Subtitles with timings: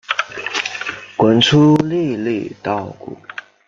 [1.15, 3.15] 滚出粒粒稻谷